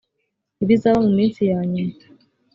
ibizaba 0.63 0.99
mu 1.05 1.11
minsi 1.17 1.39
ya 1.49 1.59
nyuma 1.71 1.95